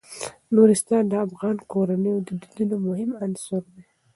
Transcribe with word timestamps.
نورستان 0.55 1.03
د 1.07 1.13
افغان 1.27 1.57
کورنیو 1.71 2.25
د 2.27 2.29
دودونو 2.41 2.75
مهم 2.87 3.09
عنصر 3.23 3.61
دی. 3.73 3.83